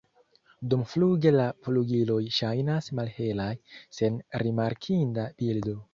[0.73, 3.51] Dumfluge la flugiloj ŝajnas malhelaj,
[3.99, 5.79] sen rimarkinda bildo.